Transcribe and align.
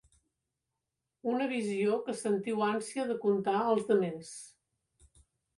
Una 1.33 1.49
visió 1.51 1.99
que 2.07 2.17
sentiu 2.21 2.65
ànsia 2.71 3.07
de 3.13 3.19
contar 3.27 3.57
als 3.67 3.85
demés. 3.93 4.33